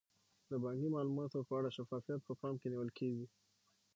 [0.49, 3.25] د بانکي معاملاتو په اړه شفافیت په پام کې نیول کیږي.